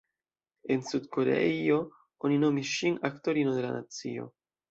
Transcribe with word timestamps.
En 0.75 0.79
Sud-Koreio 0.91 1.77
oni 2.29 2.41
nomis 2.45 2.73
ŝin 2.79 2.99
""aktorino 3.11 3.55
de 3.59 3.65
la 3.67 3.77
nacio"". 3.79 4.27